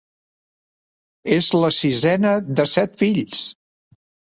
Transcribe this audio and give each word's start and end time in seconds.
És 1.35 1.51
la 1.59 1.69
sisena 1.81 2.33
de 2.61 2.67
set 2.73 2.99
fills. 3.05 3.47